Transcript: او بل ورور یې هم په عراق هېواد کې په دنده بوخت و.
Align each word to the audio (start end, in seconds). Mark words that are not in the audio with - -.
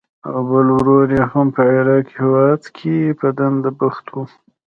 او 0.27 0.37
بل 0.49 0.67
ورور 0.77 1.07
یې 1.17 1.23
هم 1.33 1.47
په 1.55 1.61
عراق 1.73 2.07
هېواد 2.19 2.61
کې 2.77 2.95
په 3.19 3.27
دنده 3.37 3.69
بوخت 3.79 4.05
و. 4.11 4.15